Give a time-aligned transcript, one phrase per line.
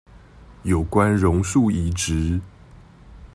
[0.63, 2.41] 有關榕樹移植